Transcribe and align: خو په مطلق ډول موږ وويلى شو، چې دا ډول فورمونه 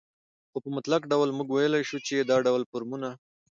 خو 0.51 0.57
په 0.63 0.69
مطلق 0.75 1.01
ډول 1.11 1.29
موږ 1.37 1.47
وويلى 1.51 1.81
شو، 1.89 1.97
چې 2.07 2.15
دا 2.29 2.37
ډول 2.47 2.61
فورمونه 2.69 3.09